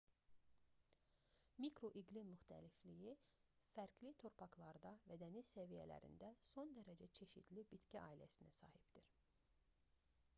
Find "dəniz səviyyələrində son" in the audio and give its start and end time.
5.25-6.73